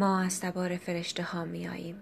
[0.00, 2.00] ما از تبار فرشته ها می آییم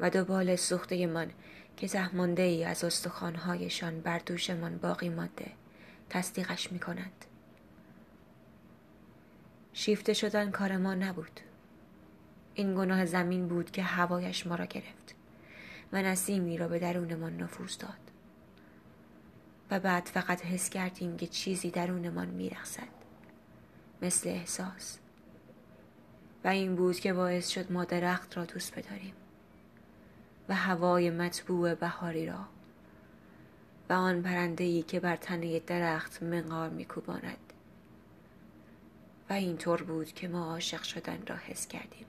[0.00, 1.30] و دو بال سوخته من
[1.76, 5.50] که زهمانده ای از استخوانهایشان بر دوشمان باقی مانده
[6.10, 7.24] تصدیقش می کند.
[9.72, 11.40] شیفته شدن کار ما نبود.
[12.54, 15.14] این گناه زمین بود که هوایش ما را گرفت
[15.92, 18.10] و نسیمی را به درونمان نفوذ داد.
[19.70, 22.88] و بعد فقط حس کردیم که چیزی درونمان میرخصد
[24.02, 25.01] مثل احساس.
[26.44, 29.14] و این بود که باعث شد ما درخت را دوست بداریم
[30.48, 32.44] و هوای مطبوع بهاری را
[33.88, 37.52] و آن پرنده ای که بر تنه درخت منقار میکوباند.
[39.30, 42.06] و اینطور بود که ما عاشق شدن را حس کردیم.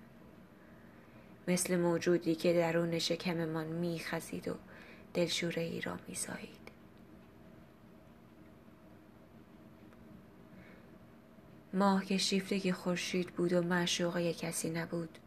[1.48, 4.56] مثل موجودی که درون شکممان میخزید و
[5.14, 6.63] دلشوره ای را میسایید
[11.74, 15.18] ماه که شیفته خورشید بود و معشوقه کسی نبود.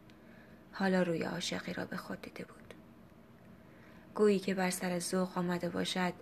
[0.71, 2.73] حالا روی عاشقی را به خود دیده بود.
[4.15, 6.13] گویی که بر سر ذوق آمده باشد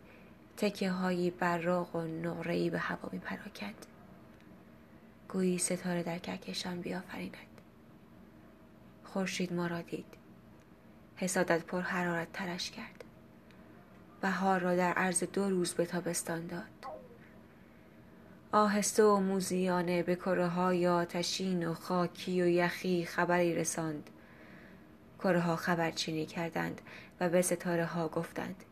[0.58, 3.86] تکه هایی براق و نقره‌ای به هوا می پراکند.
[5.30, 7.62] گویی ستاره در کهکشان بیافریند.
[9.04, 10.06] خورشید ما را دید.
[11.16, 13.04] حسادت پر حرارت ترش کرد.
[14.22, 16.95] بهار را در عرض دو روز به تابستان داد.
[18.56, 24.10] آهسته و موزیانه به کره های آتشین و خاکی و یخی خبری رساند.
[25.20, 26.82] کره ها خبرچینی کردند
[27.20, 28.64] و به ستاره ها گفتند.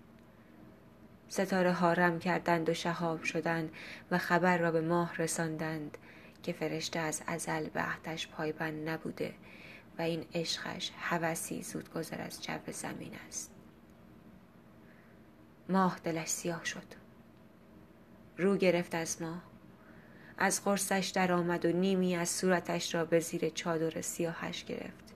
[1.29, 3.71] ستاره ها رم کردند و شهاب شدند
[4.11, 5.97] و خبر را به ماه رساندند
[6.43, 9.33] که فرشته از ازل به عهدش پایبند نبوده
[9.99, 13.51] و این عشقش هوسی زود گذر از جو زمین است.
[15.69, 16.87] ماه دلش سیاه شد.
[18.37, 19.52] رو گرفت از ماه.
[20.37, 25.13] از قرصش در آمد و نیمی از صورتش را به زیر چادر سیاهش گرفت.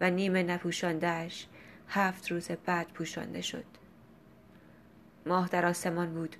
[0.00, 1.46] و نیمه نپوشاندهش
[1.88, 3.64] هفت روز بعد پوشانده شد.
[5.26, 6.36] ماه در آسمان بود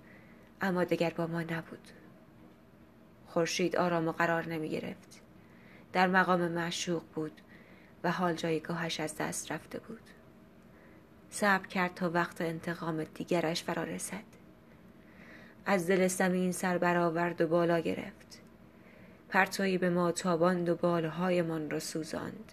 [0.60, 1.88] اما دگر با ما نبود.
[3.26, 5.20] خورشید آرام و قرار نمی گرفت.
[5.92, 7.40] در مقام معشوق بود
[8.04, 10.10] و حال جایگاهش از دست رفته بود.
[11.30, 14.45] صبر کرد تا وقت انتقام دیگرش فرا رسد.
[15.66, 18.40] از دل زمین سر برآورد و بالا گرفت.
[19.28, 22.52] پرتویی به ما تاباند و بالهایمان را سوزاند.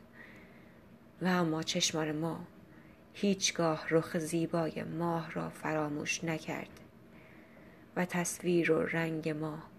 [1.22, 2.48] و اما چشمان ما
[3.14, 6.80] هیچگاه رخ زیبای ماه را فراموش نکرد
[7.96, 9.70] و تصویر و رنگ ماه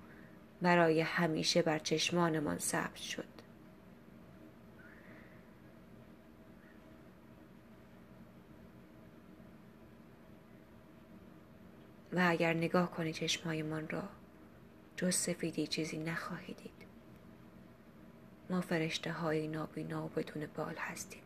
[0.63, 3.34] برای همیشه بر چشمانمان ثبت شد.
[12.15, 14.03] و اگر نگاه کنی چشمهایمان را
[14.97, 16.87] جز سفیدی چیزی نخواهی دید.
[18.51, 21.24] ما فرشته های نابینا و بدون بال هستیم.